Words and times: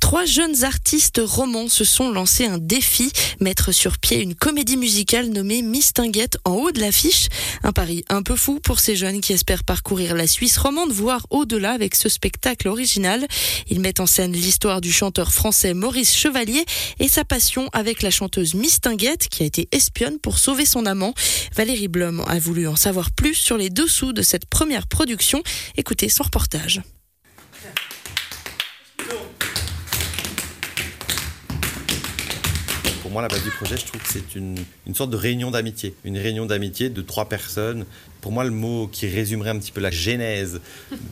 Trois 0.00 0.24
jeunes 0.24 0.64
artistes 0.64 1.20
romans 1.24 1.68
se 1.68 1.84
sont 1.84 2.10
lancés 2.10 2.46
un 2.46 2.58
défi, 2.58 3.10
mettre 3.40 3.72
sur 3.72 3.98
pied 3.98 4.20
une 4.20 4.34
comédie 4.34 4.76
musicale 4.76 5.28
nommée 5.28 5.62
Mistinguette 5.62 6.38
en 6.44 6.52
haut 6.52 6.70
de 6.70 6.80
l'affiche. 6.80 7.28
Un 7.62 7.72
pari 7.72 8.04
un 8.08 8.22
peu 8.22 8.36
fou 8.36 8.60
pour 8.60 8.80
ces 8.80 8.96
jeunes 8.96 9.20
qui 9.20 9.32
espèrent 9.32 9.64
parcourir 9.64 10.14
la 10.14 10.26
Suisse 10.26 10.58
romande, 10.58 10.92
voire 10.92 11.26
au-delà 11.30 11.72
avec 11.72 11.94
ce 11.94 12.08
spectacle 12.08 12.68
original. 12.68 13.26
Ils 13.68 13.80
mettent 13.80 14.00
en 14.00 14.06
scène 14.06 14.32
l'histoire 14.32 14.80
du 14.80 14.92
chanteur 14.92 15.32
français 15.32 15.74
Maurice 15.74 16.14
Chevalier 16.14 16.64
et 16.98 17.08
sa 17.08 17.24
passion 17.24 17.68
avec 17.72 18.02
la 18.02 18.10
chanteuse 18.10 18.54
Mistinguette 18.54 19.28
qui 19.28 19.42
a 19.42 19.46
été 19.46 19.68
espionne 19.72 20.18
pour 20.18 20.38
sauver 20.38 20.66
son 20.66 20.86
amant. 20.86 21.14
Valérie 21.54 21.88
Blom 21.88 22.22
a 22.26 22.38
voulu 22.38 22.68
en 22.68 22.76
savoir 22.76 23.10
plus 23.10 23.34
sur 23.34 23.56
les 23.56 23.70
dessous 23.70 24.12
de 24.12 24.22
cette 24.22 24.46
première 24.46 24.86
production. 24.86 25.42
Écoutez 25.76 26.08
son 26.08 26.24
reportage. 26.24 26.82
Moi, 33.14 33.22
la 33.22 33.28
base 33.28 33.44
du 33.44 33.50
projet, 33.52 33.76
je 33.76 33.86
trouve 33.86 34.02
que 34.02 34.12
c'est 34.12 34.34
une, 34.34 34.56
une, 34.88 34.94
sorte 34.96 35.10
de 35.10 35.16
réunion 35.16 35.52
d'amitié. 35.52 35.94
Une 36.02 36.18
réunion 36.18 36.46
d'amitié 36.46 36.90
de 36.90 37.00
trois 37.00 37.28
personnes. 37.28 37.84
Pour 38.20 38.32
moi, 38.32 38.42
le 38.42 38.50
mot 38.50 38.88
qui 38.88 39.06
résumerait 39.06 39.50
un 39.50 39.58
petit 39.60 39.70
peu 39.70 39.80
la 39.80 39.92
genèse 39.92 40.60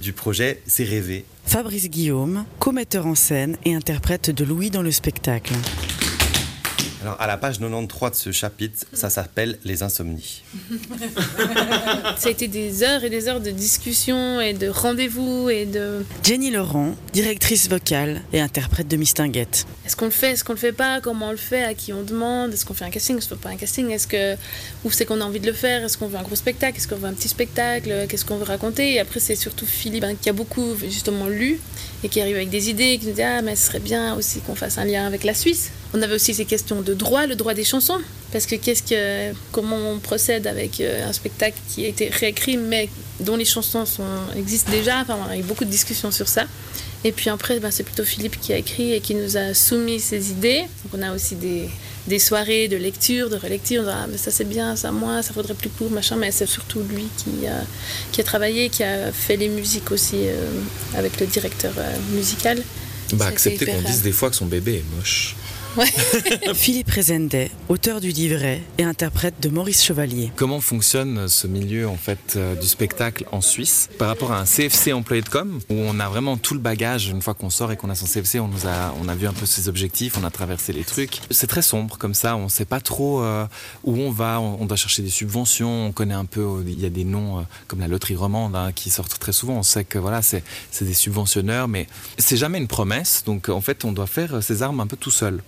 du 0.01 0.13
projet, 0.13 0.61
c'est 0.67 0.83
rêver. 0.83 1.25
Fabrice 1.45 1.89
Guillaume, 1.89 2.45
commetteur 2.59 3.07
en 3.07 3.15
scène 3.15 3.57
et 3.65 3.73
interprète 3.73 4.31
de 4.31 4.45
Louis 4.45 4.71
dans 4.71 4.83
le 4.83 4.91
spectacle. 4.91 5.55
Alors, 7.03 7.21
à 7.21 7.27
la 7.27 7.37
page 7.37 7.59
93 7.59 8.11
de 8.13 8.17
ce 8.17 8.31
chapitre, 8.31 8.87
ça 8.93 9.11
s'appelle 9.11 9.59
Les 9.65 9.83
insomnies. 9.83 10.45
ça 12.17 12.29
a 12.29 12.31
été 12.31 12.47
des 12.47 12.85
heures 12.85 13.03
et 13.03 13.11
des 13.11 13.27
heures 13.27 13.41
de 13.41 13.51
discussion 13.51 14.41
et 14.41 14.53
de 14.53 14.69
rendez-vous 14.69 15.51
et 15.51 15.67
de. 15.67 16.05
Jenny 16.23 16.53
Laurent, 16.53 16.95
directrice 17.13 17.69
vocale 17.69 18.23
et 18.33 18.41
interprète 18.41 18.87
de 18.87 18.97
Mistinguette. 18.97 19.67
Est-ce 19.85 19.97
qu'on 19.97 20.05
le 20.05 20.13
fait, 20.13 20.31
est-ce 20.31 20.45
qu'on 20.45 20.53
le 20.53 20.61
fait 20.61 20.71
pas? 20.71 21.01
Comment 21.01 21.29
on 21.29 21.31
le 21.33 21.37
fait? 21.37 21.65
À 21.65 21.75
qui 21.75 21.93
on 21.93 22.05
demande? 22.05 22.53
Est-ce 22.53 22.65
qu'on 22.65 22.75
fait 22.75 22.85
un 22.85 22.91
casting? 22.91 23.19
Est-ce 23.19 23.29
qu'on 23.29 23.35
fait 23.35 23.43
pas 23.43 23.49
un 23.49 23.57
casting? 23.57 23.91
Est-ce 23.91 24.07
que 24.07 24.37
où 24.85 24.93
c'est 24.93 25.05
qu'on 25.05 25.21
a 25.21 25.25
envie 25.25 25.41
de 25.41 25.47
le 25.49 25.55
faire? 25.55 25.83
Est-ce 25.83 25.99
qu'on 25.99 26.07
veut 26.07 26.19
un 26.19 26.23
gros 26.23 26.37
spectacle? 26.37 26.77
Est-ce 26.77 26.87
qu'on 26.87 26.95
veut 26.95 27.09
un 27.09 27.15
petit 27.15 27.29
spectacle? 27.29 28.07
Qu'est-ce 28.09 28.25
qu'on 28.25 28.37
veut 28.37 28.45
raconter? 28.45 28.95
Et 28.95 29.01
après, 29.01 29.19
c'est 29.19 29.35
surtout 29.35 29.67
Philippe 29.67 30.05
hein, 30.05 30.15
qui 30.15 30.29
a 30.29 30.33
beaucoup 30.33 30.77
justement 30.85 31.27
lu 31.27 31.59
et 32.05 32.09
qui 32.09 32.21
arrive 32.21 32.37
avec 32.37 32.51
des 32.51 32.71
idées, 32.71 32.97
qui 33.01 33.09
nous 33.09 33.15
dit 33.15 33.23
ah 33.23 33.43
mais 33.43 33.57
ce 33.57 33.67
serait 33.67 33.81
bien 33.81 34.15
aussi 34.15 34.39
qu'on 34.39 34.55
fasse 34.55 34.79
un 34.79 34.85
lien 34.85 35.05
avec 35.05 35.25
la 35.25 35.35
Suisse. 35.35 35.73
On 35.95 36.01
avait 36.01 36.15
aussi 36.15 36.33
ces 36.33 36.45
questions 36.45 36.81
de 36.81 36.92
droit, 36.95 37.27
le 37.27 37.37
droit 37.37 37.55
des 37.55 37.65
chansons, 37.65 37.99
parce 38.33 38.47
que 38.47 38.57
qu'est-ce 38.57 38.83
que 38.83 39.35
comment 39.53 39.77
on 39.77 39.99
procède 39.99 40.47
avec 40.47 40.81
euh, 40.81 41.09
un 41.09 41.13
spectacle 41.13 41.59
qui 41.69 41.85
a 41.85 41.89
été 41.89 42.09
réécrit 42.09 42.57
mais 42.57 42.89
dont 43.21 43.37
les 43.37 43.45
chansons 43.45 43.87
sont, 43.87 44.03
existent 44.37 44.71
déjà. 44.71 45.01
Enfin, 45.01 45.19
il 45.31 45.35
y 45.35 45.37
a 45.37 45.41
eu 45.41 45.47
beaucoup 45.47 45.65
de 45.65 45.71
discussions 45.71 46.11
sur 46.11 46.29
ça. 46.29 46.47
Et 47.05 47.13
puis 47.13 47.31
après, 47.31 47.59
ben, 47.59 47.71
c'est 47.71 47.83
plutôt 47.83 48.05
Philippe 48.05 48.41
qui 48.41 48.53
a 48.53 48.57
écrit 48.57 48.93
et 48.93 49.01
qui 49.01 49.15
nous 49.15 49.37
a 49.37 49.55
soumis 49.55 50.01
ses 50.01 50.31
idées. 50.31 50.61
Donc 50.85 51.01
on 51.01 51.03
a 51.03 51.13
aussi 51.13 51.35
des, 51.35 51.69
des 52.07 52.19
soirées 52.19 52.69
de 52.69 52.77
lecture, 52.77 53.29
de 53.29 53.37
relecture. 53.37 53.83
On 53.83 53.87
dit, 53.87 53.93
ah, 53.93 54.07
mais 54.11 54.19
ça 54.19 54.31
c'est 54.31 54.45
bien, 54.45 54.77
ça 54.77 54.93
moi, 54.93 55.23
ça 55.23 55.33
faudrait 55.33 55.55
plus 55.55 55.71
court, 55.71 55.91
machin. 55.91 56.17
Mais 56.17 56.31
c'est 56.31 56.47
surtout 56.47 56.81
lui 56.83 57.07
qui 57.17 57.47
a, 57.47 57.65
qui 58.13 58.21
a 58.21 58.25
travaillé, 58.25 58.69
qui 58.69 58.85
a 58.85 59.13
fait 59.13 59.37
les 59.37 59.49
musiques 59.49 59.91
aussi 59.91 60.29
euh, 60.29 60.47
avec 60.97 61.19
le 61.21 61.27
directeur 61.27 61.75
euh, 61.77 61.97
musical. 62.13 62.63
Bah, 63.15 63.27
accepter 63.27 63.67
qu'on 63.67 63.83
dise 63.83 64.03
des 64.03 64.13
fois 64.13 64.31
que 64.31 64.37
son 64.37 64.47
bébé 64.47 64.77
est 64.77 64.97
moche. 64.97 65.37
Philippe 66.55 66.91
Rezendet, 66.91 67.51
auteur 67.69 68.01
du 68.01 68.11
livret 68.11 68.63
et 68.77 68.85
interprète 68.85 69.35
de 69.41 69.49
Maurice 69.49 69.83
Chevalier. 69.83 70.31
Comment 70.37 70.61
fonctionne 70.61 71.29
ce 71.29 71.47
milieu 71.47 71.89
en 71.89 71.97
fait 71.97 72.35
euh, 72.37 72.55
du 72.55 72.67
spectacle 72.67 73.25
en 73.33 73.41
Suisse 73.41 73.89
par 73.99 74.09
rapport 74.09 74.33
à 74.33 74.41
un 74.41 74.45
CFC 74.45 74.93
employé 74.93 75.23
de 75.23 75.29
com 75.29 75.61
où 75.71 75.75
on 75.75 75.99
a 75.99 76.09
vraiment 76.09 76.37
tout 76.37 76.55
le 76.55 76.61
bagage 76.61 77.09
une 77.09 77.23
fois 77.23 77.33
qu'on 77.35 77.49
sort 77.49 77.73
et 77.73 77.77
qu'on 77.77 77.89
a 77.89 77.95
son 77.95 78.07
CFC, 78.07 78.39
on 78.41 78.49
nous 78.49 78.67
a 78.67 78.95
on 79.01 79.09
a 79.09 79.15
vu 79.15 79.27
un 79.27 79.33
peu 79.33 79.47
ses 79.47 79.69
objectifs, 79.69 80.19
on 80.19 80.25
a 80.25 80.31
traversé 80.31 80.73
les 80.73 80.85
trucs. 80.85 81.21
C'est 81.31 81.47
très 81.47 81.63
sombre 81.63 81.97
comme 81.97 82.15
ça, 82.15 82.37
on 82.37 82.49
sait 82.49 82.67
pas 82.67 82.81
trop 82.81 83.23
euh, 83.23 83.47
où 83.85 83.97
on 83.97 84.11
va, 84.11 84.41
on, 84.41 84.67
doit 84.67 84.77
chercher 84.77 85.03
des 85.03 85.11
subventions, 85.11 85.87
on 85.87 85.93
connaît 85.93 86.15
un 86.15 86.27
peu 86.27 86.63
il 86.67 86.81
y 86.81 86.87
a 86.87 86.91
des 86.91 87.05
noms 87.05 87.39
euh, 87.39 87.43
comme 87.67 87.81
la 87.81 87.89
loterie 87.89 88.17
romande 88.17 88.55
hein, 88.57 88.73
qui 88.75 88.91
sortent 88.91 89.19
très 89.19 89.33
souvent, 89.33 89.55
on 89.55 89.63
sait 89.63 89.85
que 89.85 89.99
voilà, 89.99 90.21
c'est 90.21 90.45
c'est 90.71 90.85
des 90.85 90.95
subventionneurs 90.95 91.69
mais 91.69 91.87
c'est 92.19 92.37
jamais 92.37 92.59
une 92.59 92.69
promesse. 92.69 93.23
Donc 93.25 93.49
en 93.49 93.61
fait, 93.63 93.85
on 93.87 93.93
doit 93.93 94.07
faire 94.07 94.43
ses 94.43 94.63
armes 94.63 94.81
un 94.81 94.87
peu 94.87 94.97
tout 94.97 95.11
seul. 95.11 95.43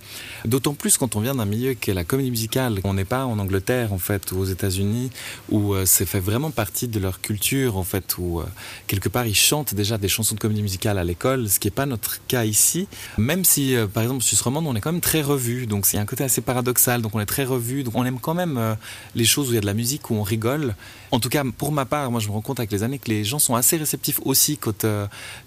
D'autant 0.45 0.73
plus 0.73 0.97
quand 0.97 1.15
on 1.15 1.19
vient 1.19 1.35
d'un 1.35 1.45
milieu 1.45 1.73
qui 1.73 1.91
est 1.91 1.93
la 1.93 2.03
comédie 2.03 2.31
musicale. 2.31 2.79
On 2.83 2.93
n'est 2.93 3.05
pas 3.05 3.25
en 3.25 3.39
Angleterre 3.39 3.93
en 3.93 3.97
fait 3.97 4.31
ou 4.31 4.39
aux 4.39 4.45
États-Unis 4.45 5.09
où 5.49 5.73
euh, 5.73 5.85
c'est 5.85 6.05
fait 6.05 6.19
vraiment 6.19 6.51
partie 6.51 6.87
de 6.87 6.99
leur 6.99 7.21
culture 7.21 7.77
en 7.77 7.83
fait 7.83 8.17
où 8.17 8.39
euh, 8.39 8.45
quelque 8.87 9.09
part 9.09 9.25
ils 9.25 9.35
chantent 9.35 9.73
déjà 9.73 9.97
des 9.97 10.07
chansons 10.07 10.35
de 10.35 10.39
comédie 10.39 10.61
musicale 10.61 10.97
à 10.97 11.03
l'école, 11.03 11.49
ce 11.49 11.59
qui 11.59 11.67
n'est 11.67 11.71
pas 11.71 11.85
notre 11.85 12.25
cas 12.27 12.45
ici. 12.45 12.87
Même 13.17 13.43
si 13.43 13.75
euh, 13.75 13.87
par 13.87 14.03
exemple 14.03 14.23
Suisse 14.23 14.41
romande 14.41 14.65
on 14.67 14.75
est 14.75 14.81
quand 14.81 14.91
même 14.91 15.01
très 15.01 15.21
revu, 15.21 15.67
donc 15.67 15.85
c'est 15.85 15.97
un 15.97 16.05
côté 16.05 16.23
assez 16.23 16.41
paradoxal. 16.41 17.01
Donc 17.01 17.15
on 17.15 17.19
est 17.19 17.25
très 17.25 17.45
revu, 17.45 17.83
donc 17.83 17.95
on 17.95 18.05
aime 18.05 18.19
quand 18.19 18.33
même 18.33 18.77
les 19.15 19.25
choses 19.25 19.49
où 19.49 19.51
il 19.51 19.55
y 19.55 19.57
a 19.57 19.61
de 19.61 19.65
la 19.65 19.73
musique 19.73 20.09
où 20.09 20.15
on 20.15 20.23
rigole. 20.23 20.75
En 21.11 21.19
tout 21.19 21.29
cas 21.29 21.43
pour 21.57 21.71
ma 21.71 21.85
part, 21.85 22.11
moi 22.11 22.19
je 22.19 22.27
me 22.27 22.33
rends 22.33 22.41
compte 22.41 22.59
avec 22.59 22.71
les 22.71 22.83
années 22.83 22.99
que 22.99 23.09
les 23.09 23.23
gens 23.23 23.39
sont 23.39 23.55
assez 23.55 23.77
réceptifs 23.77 24.19
aussi 24.25 24.57
quand 24.57 24.85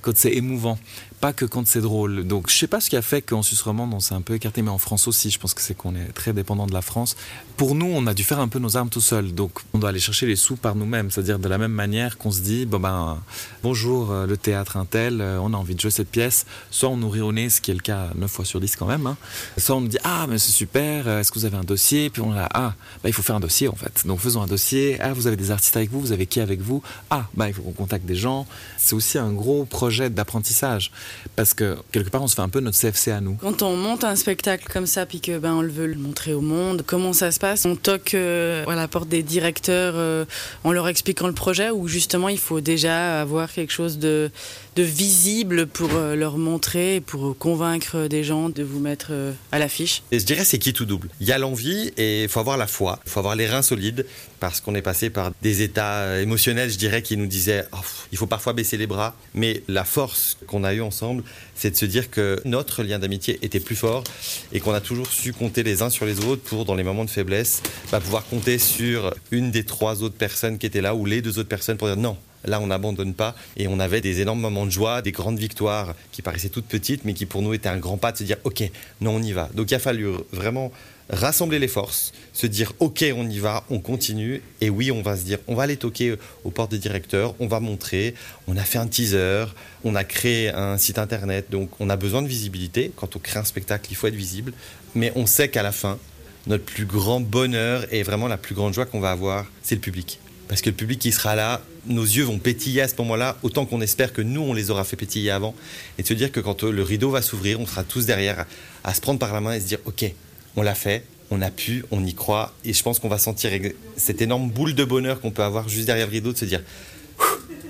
quand 0.03 0.17
c'est 0.17 0.33
émouvant 0.33 0.79
pas 1.21 1.33
que 1.33 1.45
quand 1.45 1.67
c'est 1.67 1.81
drôle. 1.81 2.25
Donc 2.25 2.51
je 2.51 2.57
sais 2.57 2.67
pas 2.67 2.81
ce 2.81 2.91
qui 2.91 2.97
a 2.97 3.03
fait 3.03 3.23
qu'en 3.23 3.43
Suisse 3.43 3.63
romande 3.63 3.93
on 3.93 4.01
s'est 4.01 4.15
un 4.15 4.21
peu 4.21 4.35
écarté, 4.35 4.63
mais 4.63 4.71
en 4.71 4.79
France 4.79 5.09
aussi, 5.09 5.31
je 5.31 5.39
pense 5.39 5.55
que 5.55 5.61
c'est 5.61 5.75
qu'on 5.75 5.95
est 5.95 6.13
très 6.15 6.33
dépendant 6.33 6.67
de 6.67 6.73
la 6.73 6.83
France. 6.83 7.17
Pour 7.57 7.75
nous, 7.75 7.87
on 7.87 8.07
a 8.07 8.15
dû 8.15 8.23
faire 8.23 8.39
un 8.39 8.49
peu 8.49 8.61
nos 8.61 8.77
armes 8.77 8.89
tout 8.89 9.01
seul, 9.01 9.35
donc 9.35 9.51
on 9.73 9.79
doit 9.79 9.91
aller 9.91 9.99
chercher 9.99 10.27
les 10.27 10.37
sous 10.37 10.57
par 10.57 10.77
nous-mêmes, 10.77 11.11
c'est-à-dire 11.11 11.39
de 11.39 11.49
la 11.49 11.59
même 11.59 11.73
manière 11.73 12.17
qu'on 12.17 12.31
se 12.31 12.41
dit, 12.41 12.67
bon 12.67 12.79
ben 12.79 13.19
bonjour 13.63 14.13
euh, 14.13 14.27
le 14.27 14.37
théâtre 14.37 14.77
un 14.77 14.85
tel, 14.85 15.21
euh, 15.21 15.41
on 15.41 15.53
a 15.53 15.57
envie 15.57 15.75
de 15.75 15.81
jouer 15.81 15.91
cette 15.91 16.11
pièce, 16.11 16.47
soit 16.71 16.89
on 16.89 16.97
nous 16.97 17.11
rit 17.11 17.21
au 17.21 17.33
nez, 17.33 17.51
ce 17.51 17.61
qui 17.61 17.73
est 17.73 17.75
le 17.75 17.81
cas 17.81 18.11
9 18.15 18.31
fois 18.31 18.45
sur 18.45 18.61
10 18.61 18.77
quand 18.77 18.87
même, 18.87 19.07
hein. 19.07 19.17
soit 19.57 19.75
on 19.75 19.81
nous 19.81 19.89
dit 19.89 19.99
ah 20.05 20.27
mais 20.29 20.39
c'est 20.39 20.53
super, 20.53 21.09
euh, 21.09 21.21
est-ce 21.21 21.33
que 21.33 21.39
vous 21.41 21.47
avez 21.47 21.57
un 21.57 21.65
dossier, 21.65 22.11
puis 22.11 22.23
on 22.23 22.33
a 22.33 22.49
ah 22.55 22.75
bah, 23.03 23.09
il 23.09 23.13
faut 23.13 23.23
faire 23.23 23.37
un 23.37 23.41
dossier 23.41 23.67
en 23.67 23.75
fait, 23.75 24.07
donc 24.07 24.21
faisons 24.21 24.41
un 24.41 24.47
dossier, 24.47 24.97
ah 25.01 25.13
vous 25.13 25.27
avez 25.27 25.37
des 25.37 25.51
artistes 25.51 25.77
avec 25.77 25.91
vous, 25.91 26.01
vous 26.01 26.13
avez 26.13 26.27
qui 26.27 26.41
avec 26.41 26.61
vous, 26.61 26.83
ah 27.11 27.27
bah 27.35 27.49
il 27.49 27.55
faut 27.55 27.63
qu'on 27.63 27.73
contacte 27.73 28.07
des 28.07 28.15
gens, 28.15 28.47
c'est 28.77 28.95
aussi 28.95 29.19
un 29.19 29.33
gros 29.33 29.65
projet 29.65 30.11
d'apprentissage 30.11 30.93
parce 31.37 31.55
que 31.55 31.77
quelque 31.93 32.11
part 32.11 32.23
on 32.23 32.27
se 32.27 32.35
fait 32.35 32.43
un 32.43 32.49
peu 32.49 32.61
notre 32.61 32.79
CFC 32.79 33.11
à 33.11 33.21
nous. 33.21 33.35
Quand 33.37 33.63
on 33.63 33.77
monte 33.77 34.05
un 34.05 34.17
spectacle 34.17 34.67
comme 34.73 34.87
ça 34.87 35.07
puis 35.07 35.21
que 35.21 35.39
ben 35.39 35.55
on 35.55 35.63
le 35.63 35.71
veut 35.71 35.87
le 35.87 35.97
montrer 35.97 36.35
au 36.35 36.41
monde, 36.41 36.83
comment 36.87 37.13
ça 37.13 37.31
se 37.31 37.39
passe? 37.39 37.65
On 37.65 37.77
toque 37.77 38.15
euh, 38.15 38.65
à 38.67 38.75
la 38.75 38.89
porte 38.89 39.09
des 39.09 39.23
directeurs 39.23 39.95
euh, 39.97 40.25
en 40.65 40.73
leur 40.73 40.89
expliquant 40.89 41.27
le 41.27 41.33
projet 41.33 41.71
ou 41.71 41.89
justement 41.89 42.29
il 42.29 42.39
faut 42.39 42.61
déjà 42.61 43.21
avoir 43.21 43.53
quelque 43.53 43.73
chose 43.73 43.99
de, 43.99 44.31
de 44.77 44.83
visible 44.83 45.67
pour 45.67 45.91
euh, 45.95 46.15
leur 46.15 46.39
montrer 46.39 47.01
pour 47.01 47.37
convaincre 47.37 48.09
des 48.09 48.25
gens 48.25 48.49
de 48.49 48.63
vous 48.63 48.81
mettre 48.81 49.13
à 49.53 49.59
l'affiche? 49.59 50.03
Et 50.11 50.19
je 50.19 50.27
dirais 50.27 50.45
c'est 50.45 50.59
qui 50.59 50.73
tout 50.73 50.87
double? 50.87 51.09
Il 51.21 51.27
y 51.27 51.33
a 51.33 51.39
l'envie 51.39 51.93
et 51.97 52.25
il 52.25 52.29
faut 52.29 52.41
avoir 52.41 52.57
la 52.57 52.67
foi, 52.67 53.01
il 53.07 53.11
faut 53.11 53.21
avoir 53.21 53.37
les 53.37 53.47
reins 53.47 53.63
solides 53.63 54.07
parce 54.41 54.61
qu'on 54.61 54.75
est 54.75 54.83
passé 54.83 55.11
par 55.11 55.33
des 55.43 55.63
états 55.63 56.21
émotionnels, 56.21 56.71
je 56.71 56.79
dirais, 56.79 57.03
qui 57.03 57.17
nous 57.17 57.27
disaient 57.27 57.65
oh, 57.73 57.79
il 58.13 58.19
faut 58.19 58.27
parfois 58.27 58.53
baisser 58.53 58.77
les 58.77 58.87
bras, 58.87 59.15
mais 59.35 59.63
la 59.69 59.85
force 59.85 60.39
qu'on 60.47 60.65
a 60.65 60.75
eue 60.75 60.81
ensemble, 60.81 61.25
c'est 61.55 61.71
de 61.71 61.77
se 61.77 61.87
dire 61.87 62.11
que 62.11 62.41
notre 62.45 62.83
lien 62.83 62.99
d'amitié 62.99 63.39
était 63.43 63.61
plus 63.61 63.77
fort 63.77 64.05
et 64.53 64.61
qu'on 64.61 64.73
a 64.73 64.81
toujours 64.81 65.11
su 65.11 65.33
compter 65.33 65.63
les 65.63 65.83
uns 65.83 65.91
sur 65.91 66.07
les 66.07 66.25
autres 66.25 66.43
pour, 66.43 66.65
dans 66.65 66.75
les 66.75 66.85
moments 66.85 67.05
de 67.05 67.11
faiblesse, 67.11 67.63
bah, 67.91 68.01
pouvoir 68.01 68.25
compter 68.27 68.59
sur 68.59 69.15
une 69.31 69.51
des 69.51 69.65
trois 69.65 70.03
autres 70.03 70.17
personnes 70.17 70.59
qui 70.59 70.67
étaient 70.67 70.81
là 70.81 70.95
ou 70.95 71.05
les 71.05 71.23
deux 71.23 71.39
autres 71.39 71.49
personnes 71.49 71.77
pour 71.77 71.89
dire 71.89 71.97
non, 71.97 72.17
Là, 72.45 72.61
on 72.61 72.69
n'abandonne 72.69 73.15
pas. 73.15 73.35
Et 73.57 73.69
on 73.69 73.81
avait 73.81 74.01
des 74.01 74.21
énormes 74.21 74.41
moments 74.41 74.67
de 74.67 74.71
joie, 74.71 75.03
des 75.03 75.13
grandes 75.13 75.39
victoires 75.39 75.95
qui 76.13 76.23
paraissaient 76.23 76.49
toutes 76.49 76.67
petites, 76.67 77.05
mais 77.05 77.15
qui 77.15 77.27
pour 77.27 77.43
nous 77.43 77.53
étaient 77.55 77.69
un 77.69 77.79
grand 77.79 77.97
pas 77.99 78.13
de 78.13 78.19
se 78.19 78.25
dire, 78.25 78.37
OK, 78.45 78.63
non, 79.01 79.17
on 79.17 79.23
y 79.23 79.33
va. 79.33 79.49
Donc 79.55 79.71
il 79.71 79.75
a 79.75 79.79
fallu 79.79 80.09
vraiment 80.33 80.73
rassembler 81.11 81.59
les 81.59 81.69
forces, 81.69 82.13
se 82.33 82.47
dire 82.47 82.73
ok 82.79 83.05
on 83.17 83.29
y 83.29 83.39
va, 83.39 83.65
on 83.71 83.81
continue. 83.81 84.43
Et 84.61 84.71
oui 84.71 84.91
on 84.91 85.03
va 85.03 85.17
se 85.17 85.23
dire 85.23 85.39
on 85.47 85.55
va 85.55 85.65
aller 85.65 85.77
toquer 85.77 86.17
aux 86.45 86.51
portes 86.51 86.71
des 86.71 86.79
directeurs, 86.79 87.35
on 87.39 87.47
va 87.47 87.61
montrer, 87.61 88.15
on 88.47 88.57
a 88.57 88.63
fait 88.63 88.79
un 88.79 88.87
teaser, 88.87 89.47
on 89.85 89.95
a 89.95 90.05
créé 90.05 90.51
un 90.51 90.79
site 90.79 90.99
internet. 90.99 91.47
Donc 91.51 91.71
on 91.81 91.91
a 91.91 91.97
besoin 91.97 92.23
de 92.23 92.29
visibilité, 92.29 92.93
quand 92.97 93.17
on 93.17 93.19
crée 93.19 93.39
un 93.39 93.45
spectacle 93.45 93.89
il 93.91 93.97
faut 93.97 94.07
être 94.07 94.15
visible. 94.15 94.53
Mais 94.95 95.13
on 95.17 95.27
sait 95.27 95.49
qu'à 95.49 95.63
la 95.63 95.73
fin 95.73 95.99
notre 96.47 96.65
plus 96.65 96.87
grand 96.87 97.21
bonheur 97.21 97.85
et 97.93 98.03
vraiment 98.03 98.29
la 98.29 98.39
plus 98.39 98.55
grande 98.55 98.73
joie 98.73 98.87
qu'on 98.87 99.01
va 99.01 99.11
avoir 99.11 99.47
c'est 99.63 99.75
le 99.75 99.81
public. 99.81 100.19
Parce 100.49 100.63
que 100.63 100.71
le 100.71 100.77
public 100.77 100.99
qui 100.99 101.13
sera 101.13 101.37
là, 101.37 101.61
nos 101.87 102.05
yeux 102.05 102.25
vont 102.25 102.39
pétiller 102.39 102.81
à 102.81 102.89
ce 102.89 102.95
moment-là, 102.99 103.37
autant 103.43 103.67
qu'on 103.67 103.83
espère 103.83 104.15
que 104.15 104.23
nous, 104.23 104.41
on 104.41 104.55
les 104.55 104.71
aura 104.71 104.83
fait 104.83 104.97
pétiller 104.97 105.31
avant, 105.31 105.55
et 105.99 106.03
de 106.03 106.07
se 106.07 106.15
dire 106.15 106.33
que 106.33 106.41
quand 106.41 106.65
le 106.65 106.83
rideau 106.83 107.11
va 107.11 107.21
s'ouvrir, 107.21 107.61
on 107.61 107.67
sera 107.67 107.85
tous 107.85 108.07
derrière 108.07 108.47
à 108.83 108.95
se 108.95 109.01
prendre 109.03 109.19
par 109.19 109.35
la 109.35 109.43
main 109.43 109.53
et 109.53 109.61
se 109.61 109.67
dire, 109.67 109.79
OK, 109.85 110.11
on 110.59 110.63
l'a 110.63 110.75
fait, 110.75 111.05
on 111.31 111.41
a 111.41 111.53
pu, 111.53 111.85
on 111.93 112.05
y 112.05 112.15
croit, 112.15 112.53
et 112.65 112.73
je 112.73 112.83
pense 112.83 112.99
qu'on 112.99 113.09
va 113.09 113.19
sentir 113.19 113.53
cette 113.97 114.21
énorme 114.21 114.51
boule 114.51 114.75
de 114.75 114.85
bonheur 114.85 115.21
qu'on 115.21 115.31
peut 115.31 115.45
avoir 115.45 115.69
juste 115.69 115.87
derrière 115.87 116.07
le 116.07 116.13
rideau, 116.13 116.33
de 116.33 116.39
se 116.39 116.45
dire, 116.45 116.63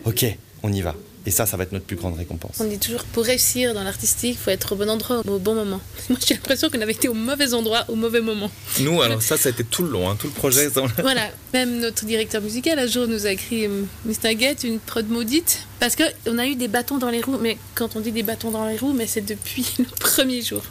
ok, 0.07 0.25
on 0.63 0.73
y 0.73 0.81
va. 0.81 0.95
Et 1.27 1.31
ça, 1.31 1.47
ça 1.47 1.57
va 1.57 1.65
être 1.65 1.73
notre 1.73 1.85
plus 1.85 1.97
grande 1.97 2.17
récompense. 2.17 2.57
On 2.61 2.65
dit 2.65 2.79
toujours, 2.79 3.05
pour 3.05 3.25
réussir 3.25 3.75
dans 3.75 3.83
l'artistique, 3.83 4.37
il 4.41 4.43
faut 4.43 4.51
être 4.51 4.73
au 4.73 4.77
bon 4.77 4.89
endroit 4.89 5.21
au 5.27 5.39
bon 5.39 5.55
moment. 5.55 5.81
Moi, 6.09 6.19
j'ai 6.27 6.35
l'impression 6.35 6.71
qu'on 6.71 6.81
avait 6.81 6.93
été 6.93 7.09
au 7.09 7.15
mauvais 7.15 7.55
endroit 7.55 7.85
au 7.89 7.97
mauvais 7.97 8.21
moment. 8.21 8.51
Nous, 8.81 9.03
alors 9.03 9.23
ça, 9.23 9.37
ça 9.37 9.49
a 9.49 9.53
été 9.53 9.65
tout 9.65 9.83
le 9.83 9.91
long, 9.91 10.09
hein, 10.09 10.17
tout 10.19 10.29
le 10.29 10.33
projet. 10.33 10.69
voilà, 10.99 11.29
même 11.53 11.81
notre 11.81 12.05
directeur 12.05 12.41
musical, 12.41 12.79
un 12.79 12.87
jour, 12.87 13.07
nous 13.07 13.27
a 13.27 13.33
écrit 13.33 13.67
euh, 13.67 13.83
Mr. 14.07 14.39
Get, 14.39 14.57
une 14.65 14.79
prod 14.79 15.09
maudite, 15.09 15.67
parce 15.81 15.97
qu'on 15.97 16.39
a 16.39 16.47
eu 16.47 16.55
des 16.55 16.69
bâtons 16.69 16.99
dans 16.99 17.11
les 17.11 17.21
roues. 17.21 17.39
Mais 17.41 17.59
quand 17.75 17.97
on 17.97 18.01
dit 18.01 18.13
des 18.13 18.23
bâtons 18.23 18.51
dans 18.51 18.67
les 18.67 18.77
roues, 18.77 18.95
mais 18.95 19.07
c'est 19.07 19.27
depuis 19.27 19.67
le 19.79 19.85
premier 20.01 20.43
jour. 20.43 20.63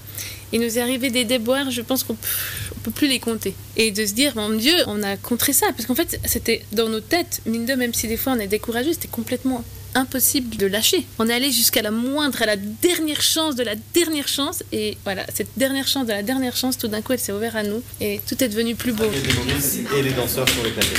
Il 0.54 0.62
nous 0.62 0.78
est 0.78 0.82
arrivé 0.82 1.10
des 1.10 1.26
déboires, 1.26 1.70
je 1.72 1.82
pense 1.82 2.04
qu'on 2.04 2.14
ne 2.14 2.82
peut 2.84 2.92
plus 2.92 3.08
les 3.08 3.20
compter. 3.20 3.54
Et 3.76 3.92
de 3.92 4.06
se 4.06 4.14
dire, 4.14 4.34
mon 4.36 4.50
Dieu, 4.50 4.74
on 4.88 5.04
a 5.04 5.18
contré 5.18 5.52
ça. 5.52 5.68
Parce 5.76 5.86
qu'en 5.86 5.96
fait, 5.96 6.20
c'était 6.26 6.64
dans 6.72 6.88
nos 6.88 7.02
têtes, 7.02 7.42
mine 7.46 7.66
de, 7.66 7.74
même 7.74 7.94
si 7.94 8.08
des 8.08 8.18
fois 8.18 8.34
on 8.34 8.40
est 8.40 8.48
découragé, 8.48 8.94
c'était 8.94 9.10
complètement 9.10 9.64
impossible 9.98 10.56
de 10.56 10.68
lâcher. 10.68 11.06
On 11.20 11.28
est 11.28 11.34
allé 11.34 11.52
jusqu'à 11.52 11.82
la 11.82 11.92
moindre, 11.92 12.42
à 12.42 12.46
la 12.46 12.56
dernière 12.56 13.22
chance 13.22 13.56
de 13.56 13.64
la 13.64 13.76
dernière 13.94 14.28
chance. 14.28 14.64
Et 14.72 14.98
voilà, 15.04 15.26
cette 15.34 15.50
dernière 15.58 15.88
chance 15.88 16.06
de 16.06 16.12
la 16.12 16.24
dernière 16.24 16.56
chance, 16.56 16.78
tout 16.78 16.88
d'un 16.88 17.02
coup, 17.02 17.14
elle 17.14 17.20
s'est 17.20 17.32
ouverte 17.32 17.56
à 17.56 17.64
nous. 17.64 17.82
Et 18.00 18.22
tout 18.28 18.42
est 18.44 18.48
devenu 18.48 18.76
plus 18.76 18.94
beau. 18.94 19.06
Et 19.06 20.02
les 20.02 20.12
danseurs 20.12 20.48
sont 20.48 20.66
éclatés. 20.66 20.96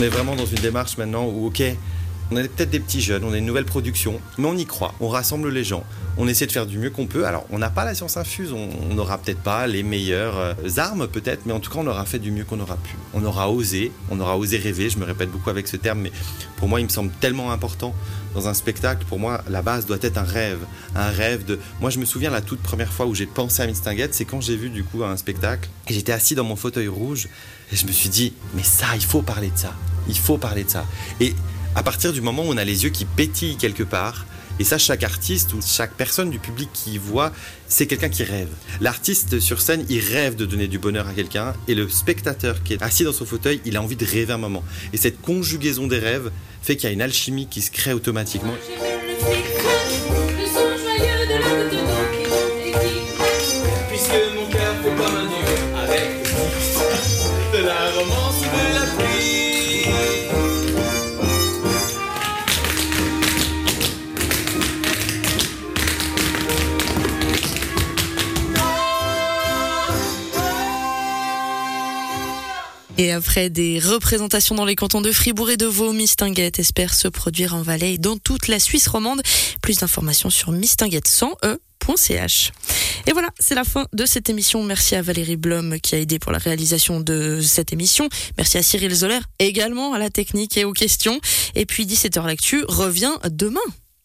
On 0.00 0.04
est 0.04 0.08
vraiment 0.08 0.36
dans 0.36 0.46
une 0.46 0.60
démarche 0.60 0.96
maintenant 0.96 1.26
où, 1.26 1.46
ok, 1.46 1.62
on 2.30 2.36
est 2.36 2.48
peut-être 2.48 2.70
des 2.70 2.80
petits 2.80 3.00
jeunes, 3.00 3.24
on 3.24 3.32
a 3.32 3.38
une 3.38 3.46
nouvelle 3.46 3.64
production, 3.64 4.20
mais 4.36 4.46
on 4.46 4.56
y 4.56 4.66
croit, 4.66 4.94
on 5.00 5.08
rassemble 5.08 5.50
les 5.50 5.64
gens, 5.64 5.84
on 6.16 6.28
essaie 6.28 6.46
de 6.46 6.52
faire 6.52 6.66
du 6.66 6.78
mieux 6.78 6.90
qu'on 6.90 7.06
peut. 7.06 7.26
Alors, 7.26 7.46
on 7.50 7.58
n'a 7.58 7.70
pas 7.70 7.84
la 7.84 7.94
science 7.94 8.16
infuse, 8.16 8.52
on 8.52 8.94
n'aura 8.94 9.18
peut-être 9.18 9.40
pas 9.40 9.66
les 9.66 9.82
meilleures 9.82 10.36
euh, 10.36 10.54
armes, 10.76 11.06
peut-être, 11.08 11.46
mais 11.46 11.52
en 11.52 11.60
tout 11.60 11.70
cas, 11.70 11.78
on 11.80 11.86
aura 11.86 12.04
fait 12.04 12.18
du 12.18 12.30
mieux 12.30 12.44
qu'on 12.44 12.60
aura 12.60 12.76
pu. 12.76 12.96
On 13.14 13.24
aura 13.24 13.50
osé, 13.50 13.92
on 14.10 14.20
aura 14.20 14.36
osé 14.36 14.58
rêver, 14.58 14.90
je 14.90 14.98
me 14.98 15.04
répète 15.04 15.30
beaucoup 15.30 15.50
avec 15.50 15.68
ce 15.68 15.76
terme, 15.76 16.00
mais 16.00 16.12
pour 16.56 16.68
moi, 16.68 16.80
il 16.80 16.84
me 16.84 16.90
semble 16.90 17.10
tellement 17.20 17.52
important 17.52 17.94
dans 18.34 18.48
un 18.48 18.54
spectacle. 18.54 19.04
Pour 19.06 19.18
moi, 19.18 19.42
la 19.48 19.62
base 19.62 19.86
doit 19.86 19.98
être 20.02 20.18
un 20.18 20.24
rêve, 20.24 20.60
un 20.94 21.10
rêve 21.10 21.44
de. 21.44 21.58
Moi, 21.80 21.90
je 21.90 21.98
me 21.98 22.04
souviens 22.04 22.30
la 22.30 22.40
toute 22.40 22.60
première 22.60 22.92
fois 22.92 23.06
où 23.06 23.14
j'ai 23.14 23.26
pensé 23.26 23.62
à 23.62 23.66
Mistinguette, 23.66 24.14
c'est 24.14 24.24
quand 24.24 24.40
j'ai 24.40 24.56
vu 24.56 24.70
du 24.70 24.84
coup 24.84 25.04
un 25.04 25.16
spectacle 25.16 25.68
et 25.88 25.94
j'étais 25.94 26.12
assis 26.12 26.34
dans 26.34 26.44
mon 26.44 26.56
fauteuil 26.56 26.88
rouge 26.88 27.28
et 27.72 27.76
je 27.76 27.86
me 27.86 27.92
suis 27.92 28.08
dit, 28.08 28.34
mais 28.54 28.62
ça, 28.62 28.86
il 28.94 29.04
faut 29.04 29.22
parler 29.22 29.50
de 29.50 29.58
ça, 29.58 29.72
il 30.08 30.18
faut 30.18 30.38
parler 30.38 30.64
de 30.64 30.70
ça. 30.70 30.84
Et 31.20 31.34
à 31.78 31.82
partir 31.84 32.12
du 32.12 32.20
moment 32.20 32.42
où 32.42 32.48
on 32.48 32.56
a 32.56 32.64
les 32.64 32.82
yeux 32.82 32.90
qui 32.90 33.04
pétillent 33.04 33.56
quelque 33.56 33.84
part, 33.84 34.26
et 34.58 34.64
ça, 34.64 34.78
chaque 34.78 35.04
artiste 35.04 35.54
ou 35.54 35.60
chaque 35.64 35.94
personne 35.94 36.28
du 36.28 36.40
public 36.40 36.68
qui 36.72 36.98
voit, 36.98 37.30
c'est 37.68 37.86
quelqu'un 37.86 38.08
qui 38.08 38.24
rêve. 38.24 38.48
L'artiste 38.80 39.38
sur 39.38 39.60
scène, 39.60 39.86
il 39.88 40.00
rêve 40.00 40.34
de 40.34 40.44
donner 40.44 40.66
du 40.66 40.80
bonheur 40.80 41.06
à 41.06 41.12
quelqu'un, 41.12 41.54
et 41.68 41.76
le 41.76 41.88
spectateur 41.88 42.64
qui 42.64 42.72
est 42.72 42.82
assis 42.82 43.04
dans 43.04 43.12
son 43.12 43.24
fauteuil, 43.24 43.60
il 43.64 43.76
a 43.76 43.82
envie 43.82 43.94
de 43.94 44.04
rêver 44.04 44.32
un 44.32 44.38
moment. 44.38 44.64
Et 44.92 44.96
cette 44.96 45.20
conjugaison 45.20 45.86
des 45.86 46.00
rêves 46.00 46.32
fait 46.62 46.74
qu'il 46.74 46.88
y 46.88 46.90
a 46.90 46.92
une 46.92 47.00
alchimie 47.00 47.46
qui 47.46 47.62
se 47.62 47.70
crée 47.70 47.92
automatiquement. 47.92 48.56
Et 73.00 73.12
après 73.12 73.48
des 73.48 73.78
représentations 73.78 74.56
dans 74.56 74.64
les 74.64 74.74
cantons 74.74 75.00
de 75.00 75.12
Fribourg 75.12 75.50
et 75.50 75.56
de 75.56 75.66
Vaud, 75.66 75.92
Mistinguette 75.92 76.58
espère 76.58 76.94
se 76.94 77.06
produire 77.06 77.54
en 77.54 77.62
Valais 77.62 77.94
et 77.94 77.98
dans 77.98 78.16
toute 78.16 78.48
la 78.48 78.58
Suisse 78.58 78.88
romande. 78.88 79.22
Plus 79.62 79.78
d'informations 79.78 80.30
sur 80.30 80.52
mistinguette100e.ch. 80.52 82.50
Et 83.06 83.12
voilà, 83.12 83.28
c'est 83.38 83.54
la 83.54 83.62
fin 83.62 83.86
de 83.92 84.04
cette 84.04 84.28
émission. 84.28 84.64
Merci 84.64 84.96
à 84.96 85.02
Valérie 85.02 85.36
Blom 85.36 85.78
qui 85.80 85.94
a 85.94 85.98
aidé 85.98 86.18
pour 86.18 86.32
la 86.32 86.38
réalisation 86.38 86.98
de 86.98 87.40
cette 87.40 87.72
émission. 87.72 88.08
Merci 88.36 88.58
à 88.58 88.62
Cyril 88.64 88.92
Zoller 88.92 89.20
également 89.38 89.94
à 89.94 90.00
la 90.00 90.10
technique 90.10 90.56
et 90.56 90.64
aux 90.64 90.72
questions. 90.72 91.20
Et 91.54 91.66
puis 91.66 91.86
17h 91.86 92.26
L'actu 92.26 92.64
revient 92.66 93.14
demain. 93.30 93.60